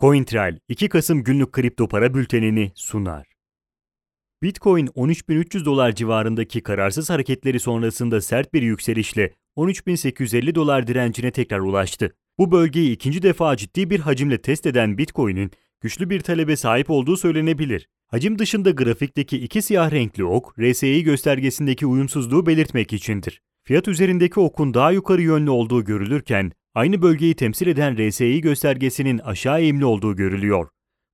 CoinTrail 0.00 0.56
2 0.68 0.88
Kasım 0.88 1.24
günlük 1.24 1.52
kripto 1.52 1.88
para 1.88 2.14
bültenini 2.14 2.72
sunar. 2.74 3.26
Bitcoin 4.42 4.86
13.300 4.86 5.64
dolar 5.64 5.94
civarındaki 5.94 6.62
kararsız 6.62 7.10
hareketleri 7.10 7.60
sonrasında 7.60 8.20
sert 8.20 8.54
bir 8.54 8.62
yükselişle 8.62 9.34
13.850 9.56 10.54
dolar 10.54 10.86
direncine 10.86 11.30
tekrar 11.30 11.58
ulaştı. 11.58 12.16
Bu 12.38 12.52
bölgeyi 12.52 12.92
ikinci 12.92 13.22
defa 13.22 13.56
ciddi 13.56 13.90
bir 13.90 14.00
hacimle 14.00 14.42
test 14.42 14.66
eden 14.66 14.98
Bitcoin'in 14.98 15.50
güçlü 15.80 16.10
bir 16.10 16.20
talebe 16.20 16.56
sahip 16.56 16.90
olduğu 16.90 17.16
söylenebilir. 17.16 17.88
Hacim 18.06 18.38
dışında 18.38 18.70
grafikteki 18.70 19.38
iki 19.38 19.62
siyah 19.62 19.90
renkli 19.90 20.24
ok, 20.24 20.54
RSI 20.60 21.02
göstergesindeki 21.04 21.86
uyumsuzluğu 21.86 22.46
belirtmek 22.46 22.92
içindir. 22.92 23.42
Fiyat 23.64 23.88
üzerindeki 23.88 24.40
okun 24.40 24.74
daha 24.74 24.92
yukarı 24.92 25.22
yönlü 25.22 25.50
olduğu 25.50 25.84
görülürken, 25.84 26.52
aynı 26.74 27.02
bölgeyi 27.02 27.34
temsil 27.34 27.66
eden 27.66 28.08
RSI 28.08 28.40
göstergesinin 28.40 29.18
aşağı 29.18 29.60
eğimli 29.60 29.84
olduğu 29.84 30.16
görülüyor. 30.16 30.68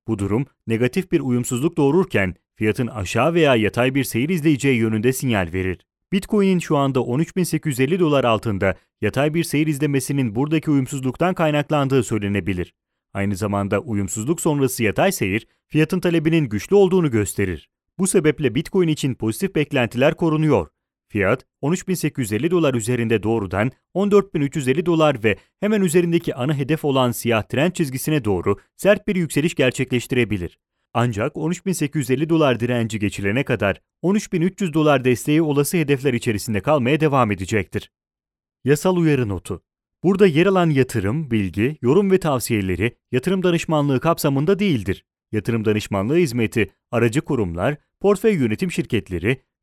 Bu 0.09 0.19
durum 0.19 0.47
negatif 0.67 1.13
bir 1.13 1.21
uyumsuzluk 1.21 1.77
doğururken 1.77 2.35
fiyatın 2.57 2.87
aşağı 2.87 3.35
veya 3.35 3.57
yatay 3.57 3.95
bir 3.95 4.05
seyir 4.05 4.29
izleyeceği 4.29 4.79
yönünde 4.79 5.13
sinyal 5.13 5.53
verir. 5.53 5.79
Bitcoin'in 6.13 6.59
şu 6.59 6.77
anda 6.77 6.99
13.850 6.99 7.99
dolar 7.99 8.25
altında 8.25 8.75
yatay 9.01 9.35
bir 9.35 9.45
seyir 9.45 9.67
izlemesinin 9.67 10.35
buradaki 10.35 10.71
uyumsuzluktan 10.71 11.35
kaynaklandığı 11.35 12.03
söylenebilir. 12.03 12.75
Aynı 13.15 13.37
zamanda 13.37 13.81
uyumsuzluk 13.81 14.41
sonrası 14.41 14.83
yatay 14.83 15.13
seyir 15.13 15.47
fiyatın 15.69 16.01
talebinin 16.01 16.49
güçlü 16.49 16.77
olduğunu 16.77 17.11
gösterir. 17.11 17.69
Bu 17.99 18.07
sebeple 18.07 18.55
Bitcoin 18.55 18.89
için 18.89 19.15
pozitif 19.15 19.55
beklentiler 19.55 20.15
korunuyor. 20.15 20.69
Fiyat 21.15 21.45
13.850 21.63 22.51
dolar 22.51 22.75
üzerinde 22.75 23.23
doğrudan 23.23 23.71
14.350 23.95 24.87
dolar 24.87 25.25
ve 25.25 25.37
hemen 25.61 25.81
üzerindeki 25.81 26.35
ana 26.35 26.55
hedef 26.55 26.85
olan 26.85 27.13
siyah 27.13 27.43
trend 27.43 27.73
çizgisine 27.73 28.25
doğru 28.25 28.57
sert 28.77 29.09
bir 29.09 29.17
yükseliş 29.17 29.55
gerçekleştirebilir. 29.55 30.59
Ancak 30.95 31.33
13.850 31.37 32.29
dolar 32.29 32.61
direnci 32.61 32.99
geçilene 32.99 33.45
kadar 33.45 33.81
13.300 34.03 34.73
dolar 34.73 35.05
desteği 35.05 35.43
olası 35.43 35.77
hedefler 35.77 36.15
içerisinde 36.15 36.61
kalmaya 36.61 37.01
devam 37.01 37.33
edecektir. 37.33 37.91
Yasal 38.65 38.97
uyarı 38.97 39.29
notu 39.29 39.63
Burada 40.03 40.27
yer 40.27 40.47
alan 40.47 40.71
yatırım, 40.71 41.31
bilgi, 41.31 41.77
yorum 41.83 42.11
ve 42.11 42.19
tavsiyeleri 42.19 42.97
yatırım 43.13 43.43
danışmanlığı 43.43 44.01
kapsamında 44.01 44.59
değildir. 44.59 45.05
Yatırım 45.33 45.65
danışmanlığı 45.65 46.17
hizmeti, 46.17 46.73
aracı 46.91 47.21
kurumlar, 47.21 47.77
portföy 48.01 48.35
yönetim 48.35 48.73
şirketleri, 48.73 49.43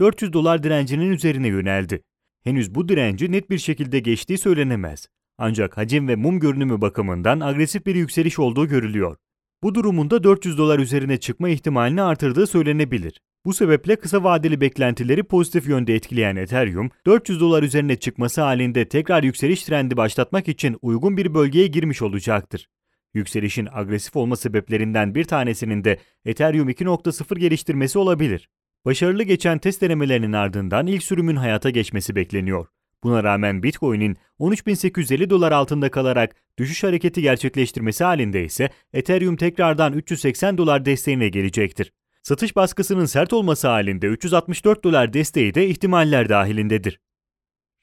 400 0.00 0.32
dolar 0.32 0.62
direncinin 0.62 1.12
üzerine 1.12 1.48
yöneldi. 1.48 2.02
Henüz 2.44 2.74
bu 2.74 2.88
direnci 2.88 3.32
net 3.32 3.50
bir 3.50 3.58
şekilde 3.58 3.98
geçtiği 3.98 4.38
söylenemez. 4.38 5.08
Ancak 5.38 5.76
hacim 5.76 6.08
ve 6.08 6.16
mum 6.16 6.40
görünümü 6.40 6.80
bakımından 6.80 7.40
agresif 7.40 7.86
bir 7.86 7.94
yükseliş 7.94 8.38
olduğu 8.38 8.68
görülüyor. 8.68 9.16
Bu 9.62 9.74
durumunda 9.74 10.24
400 10.24 10.58
dolar 10.58 10.78
üzerine 10.78 11.16
çıkma 11.16 11.48
ihtimalini 11.48 12.02
artırdığı 12.02 12.46
söylenebilir. 12.46 13.20
Bu 13.44 13.54
sebeple 13.54 13.96
kısa 13.96 14.24
vadeli 14.24 14.60
beklentileri 14.60 15.22
pozitif 15.22 15.68
yönde 15.68 15.94
etkileyen 15.94 16.36
Ethereum, 16.36 16.90
400 17.06 17.40
dolar 17.40 17.62
üzerine 17.62 17.96
çıkması 17.96 18.40
halinde 18.40 18.88
tekrar 18.88 19.22
yükseliş 19.22 19.64
trendi 19.64 19.96
başlatmak 19.96 20.48
için 20.48 20.76
uygun 20.82 21.16
bir 21.16 21.34
bölgeye 21.34 21.66
girmiş 21.66 22.02
olacaktır. 22.02 22.68
Yükselişin 23.14 23.68
agresif 23.72 24.16
olma 24.16 24.36
sebeplerinden 24.36 25.14
bir 25.14 25.24
tanesinin 25.24 25.84
de 25.84 25.98
Ethereum 26.24 26.68
2.0 26.68 27.38
geliştirmesi 27.38 27.98
olabilir. 27.98 28.48
Başarılı 28.84 29.22
geçen 29.22 29.58
test 29.58 29.82
denemelerinin 29.82 30.32
ardından 30.32 30.86
ilk 30.86 31.02
sürümün 31.02 31.36
hayata 31.36 31.70
geçmesi 31.70 32.16
bekleniyor. 32.16 32.66
Buna 33.02 33.24
rağmen 33.24 33.62
Bitcoin'in 33.62 34.16
13.850 34.40 35.30
dolar 35.30 35.52
altında 35.52 35.90
kalarak 35.90 36.36
düşüş 36.58 36.84
hareketi 36.84 37.22
gerçekleştirmesi 37.22 38.04
halinde 38.04 38.44
ise 38.44 38.70
Ethereum 38.92 39.36
tekrardan 39.36 39.92
380 39.92 40.58
dolar 40.58 40.84
desteğine 40.84 41.28
gelecektir. 41.28 41.92
Satış 42.22 42.56
baskısının 42.56 43.04
sert 43.04 43.32
olması 43.32 43.68
halinde 43.68 44.06
364 44.06 44.84
dolar 44.84 45.12
desteği 45.12 45.54
de 45.54 45.68
ihtimaller 45.68 46.28
dahilindedir. 46.28 47.00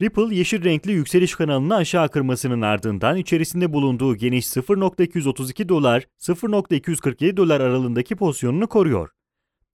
Ripple 0.01 0.35
yeşil 0.35 0.63
renkli 0.63 0.91
yükseliş 0.91 1.35
kanalını 1.35 1.75
aşağı 1.75 2.09
kırmasının 2.09 2.61
ardından 2.61 3.17
içerisinde 3.17 3.73
bulunduğu 3.73 4.15
geniş 4.15 4.45
0.232 4.45 5.69
dolar 5.69 6.03
0.247 6.19 7.37
dolar 7.37 7.61
aralığındaki 7.61 8.15
pozisyonunu 8.15 8.67
koruyor. 8.67 9.09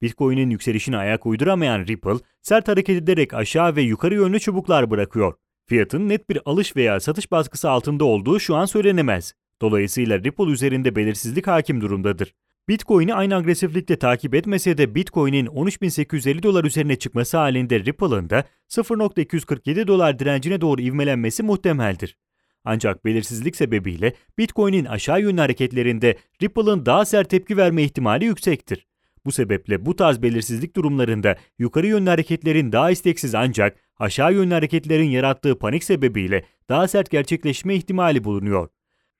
Bitcoin'in 0.02 0.50
yükselişine 0.50 0.96
ayak 0.96 1.26
uyduramayan 1.26 1.86
Ripple, 1.86 2.18
sert 2.42 2.68
hareket 2.68 2.96
ederek 3.02 3.34
aşağı 3.34 3.76
ve 3.76 3.82
yukarı 3.82 4.14
yönlü 4.14 4.40
çubuklar 4.40 4.90
bırakıyor. 4.90 5.34
Fiyatın 5.66 6.08
net 6.08 6.30
bir 6.30 6.38
alış 6.44 6.76
veya 6.76 7.00
satış 7.00 7.30
baskısı 7.30 7.70
altında 7.70 8.04
olduğu 8.04 8.40
şu 8.40 8.56
an 8.56 8.66
söylenemez. 8.66 9.34
Dolayısıyla 9.60 10.18
Ripple 10.18 10.50
üzerinde 10.50 10.96
belirsizlik 10.96 11.46
hakim 11.46 11.80
durumdadır. 11.80 12.34
Bitcoin'i 12.68 13.14
aynı 13.14 13.36
agresiflikte 13.36 13.98
takip 13.98 14.34
etmese 14.34 14.78
de 14.78 14.94
Bitcoin'in 14.94 15.46
13.850 15.46 16.42
dolar 16.42 16.64
üzerine 16.64 16.96
çıkması 16.96 17.36
halinde 17.36 17.84
Ripple'ın 17.84 18.30
da 18.30 18.44
0.247 18.68 19.86
dolar 19.86 20.18
direncine 20.18 20.60
doğru 20.60 20.80
ivmelenmesi 20.80 21.42
muhtemeldir. 21.42 22.16
Ancak 22.64 23.04
belirsizlik 23.04 23.56
sebebiyle 23.56 24.12
Bitcoin'in 24.38 24.84
aşağı 24.84 25.20
yönlü 25.20 25.40
hareketlerinde 25.40 26.16
Ripple'ın 26.42 26.86
daha 26.86 27.04
sert 27.04 27.30
tepki 27.30 27.56
verme 27.56 27.82
ihtimali 27.82 28.24
yüksektir. 28.24 28.87
Bu 29.28 29.32
sebeple 29.32 29.86
bu 29.86 29.96
tarz 29.96 30.22
belirsizlik 30.22 30.76
durumlarında 30.76 31.36
yukarı 31.58 31.86
yönlü 31.86 32.10
hareketlerin 32.10 32.72
daha 32.72 32.90
isteksiz 32.90 33.34
ancak 33.34 33.76
aşağı 33.98 34.34
yönlü 34.34 34.54
hareketlerin 34.54 35.10
yarattığı 35.10 35.58
panik 35.58 35.84
sebebiyle 35.84 36.44
daha 36.68 36.88
sert 36.88 37.10
gerçekleşme 37.10 37.74
ihtimali 37.74 38.24
bulunuyor. 38.24 38.68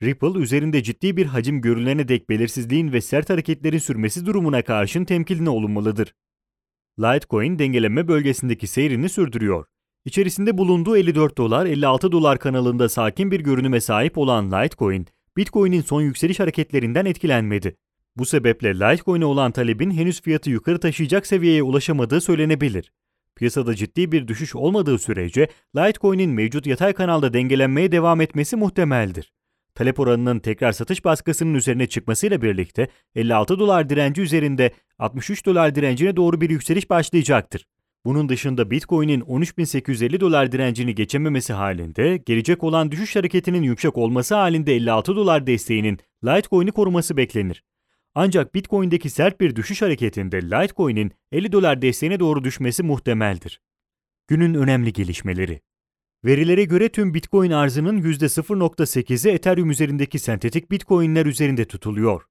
Ripple 0.02 0.38
üzerinde 0.38 0.82
ciddi 0.82 1.16
bir 1.16 1.26
hacim 1.26 1.60
görülene 1.60 2.08
dek 2.08 2.28
belirsizliğin 2.28 2.92
ve 2.92 3.00
sert 3.00 3.30
hareketlerin 3.30 3.78
sürmesi 3.78 4.26
durumuna 4.26 4.62
karşın 4.62 5.04
temkinli 5.04 5.50
olunmalıdır. 5.50 6.14
Litecoin 6.98 7.58
dengeleme 7.58 8.08
bölgesindeki 8.08 8.66
seyrini 8.66 9.08
sürdürüyor. 9.08 9.66
İçerisinde 10.04 10.58
bulunduğu 10.58 10.96
54 10.96 11.38
dolar 11.38 11.66
56 11.66 12.12
dolar 12.12 12.38
kanalında 12.38 12.88
sakin 12.88 13.30
bir 13.30 13.40
görünüme 13.40 13.80
sahip 13.80 14.18
olan 14.18 14.52
Litecoin, 14.52 15.06
Bitcoin'in 15.36 15.82
son 15.82 16.02
yükseliş 16.02 16.40
hareketlerinden 16.40 17.04
etkilenmedi. 17.04 17.76
Bu 18.18 18.26
sebeple 18.26 18.74
Litecoin'e 18.74 19.24
olan 19.24 19.52
talebin 19.52 19.90
henüz 19.90 20.20
fiyatı 20.20 20.50
yukarı 20.50 20.80
taşıyacak 20.80 21.26
seviyeye 21.26 21.62
ulaşamadığı 21.62 22.20
söylenebilir. 22.20 22.92
Piyasada 23.36 23.74
ciddi 23.74 24.12
bir 24.12 24.28
düşüş 24.28 24.56
olmadığı 24.56 24.98
sürece 24.98 25.48
Litecoin'in 25.76 26.30
mevcut 26.30 26.66
yatay 26.66 26.92
kanalda 26.92 27.32
dengelenmeye 27.32 27.92
devam 27.92 28.20
etmesi 28.20 28.56
muhtemeldir. 28.56 29.32
Talep 29.74 30.00
oranının 30.00 30.38
tekrar 30.38 30.72
satış 30.72 31.04
baskısının 31.04 31.54
üzerine 31.54 31.86
çıkmasıyla 31.86 32.42
birlikte 32.42 32.88
56 33.14 33.58
dolar 33.58 33.88
direnci 33.88 34.22
üzerinde 34.22 34.72
63 34.98 35.46
dolar 35.46 35.74
direncine 35.74 36.16
doğru 36.16 36.40
bir 36.40 36.50
yükseliş 36.50 36.90
başlayacaktır. 36.90 37.66
Bunun 38.04 38.28
dışında 38.28 38.70
Bitcoin'in 38.70 39.20
13.850 39.20 40.20
dolar 40.20 40.52
direncini 40.52 40.94
geçememesi 40.94 41.52
halinde 41.52 42.16
gelecek 42.16 42.64
olan 42.64 42.90
düşüş 42.90 43.16
hareketinin 43.16 43.62
yüksek 43.62 43.98
olması 43.98 44.34
halinde 44.34 44.74
56 44.74 45.16
dolar 45.16 45.46
desteğinin 45.46 45.98
Litecoin'i 46.24 46.72
koruması 46.72 47.16
beklenir. 47.16 47.64
Ancak 48.14 48.54
Bitcoin'deki 48.54 49.10
sert 49.10 49.40
bir 49.40 49.56
düşüş 49.56 49.82
hareketinde 49.82 50.42
Litecoin'in 50.42 51.12
50 51.32 51.52
dolar 51.52 51.82
desteğine 51.82 52.20
doğru 52.20 52.44
düşmesi 52.44 52.82
muhtemeldir. 52.82 53.60
Günün 54.28 54.54
önemli 54.54 54.92
gelişmeleri 54.92 55.60
Verilere 56.24 56.64
göre 56.64 56.88
tüm 56.88 57.14
Bitcoin 57.14 57.50
arzının 57.50 58.02
%0.8'i 58.02 59.32
Ethereum 59.32 59.70
üzerindeki 59.70 60.18
sentetik 60.18 60.70
Bitcoin'ler 60.70 61.26
üzerinde 61.26 61.64
tutuluyor. 61.64 62.22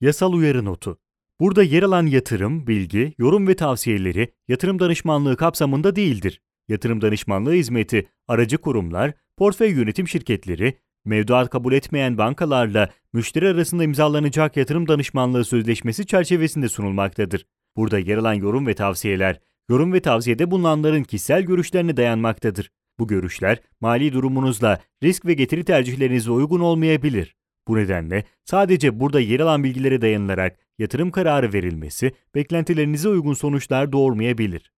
Yasal 0.00 0.32
uyarı 0.32 0.64
notu. 0.64 0.98
Burada 1.40 1.62
yer 1.62 1.82
alan 1.82 2.06
yatırım, 2.06 2.66
bilgi, 2.66 3.14
yorum 3.18 3.48
ve 3.48 3.56
tavsiyeleri 3.56 4.32
yatırım 4.48 4.78
danışmanlığı 4.78 5.36
kapsamında 5.36 5.96
değildir. 5.96 6.40
Yatırım 6.68 7.00
danışmanlığı 7.00 7.52
hizmeti, 7.52 8.08
aracı 8.28 8.58
kurumlar, 8.58 9.12
portföy 9.36 9.70
yönetim 9.70 10.08
şirketleri, 10.08 10.78
mevduat 11.08 11.50
kabul 11.50 11.72
etmeyen 11.72 12.18
bankalarla 12.18 12.88
müşteri 13.12 13.48
arasında 13.48 13.84
imzalanacak 13.84 14.56
yatırım 14.56 14.88
danışmanlığı 14.88 15.44
sözleşmesi 15.44 16.06
çerçevesinde 16.06 16.68
sunulmaktadır. 16.68 17.46
Burada 17.76 17.98
yer 17.98 18.16
alan 18.16 18.34
yorum 18.34 18.66
ve 18.66 18.74
tavsiyeler, 18.74 19.40
yorum 19.68 19.92
ve 19.92 20.00
tavsiyede 20.00 20.50
bulunanların 20.50 21.02
kişisel 21.02 21.42
görüşlerine 21.42 21.96
dayanmaktadır. 21.96 22.70
Bu 22.98 23.06
görüşler 23.06 23.58
mali 23.80 24.12
durumunuzla 24.12 24.80
risk 25.02 25.26
ve 25.26 25.34
getiri 25.34 25.64
tercihlerinize 25.64 26.30
uygun 26.30 26.60
olmayabilir. 26.60 27.36
Bu 27.68 27.76
nedenle 27.76 28.24
sadece 28.44 29.00
burada 29.00 29.20
yer 29.20 29.40
alan 29.40 29.64
bilgilere 29.64 30.00
dayanılarak 30.00 30.58
yatırım 30.78 31.10
kararı 31.10 31.52
verilmesi 31.52 32.12
beklentilerinize 32.34 33.08
uygun 33.08 33.34
sonuçlar 33.34 33.92
doğurmayabilir. 33.92 34.72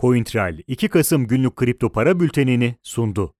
CoinTrail 0.00 0.58
2 0.66 0.88
Kasım 0.88 1.26
günlük 1.26 1.56
kripto 1.56 1.92
para 1.92 2.20
bültenini 2.20 2.74
sundu. 2.82 3.34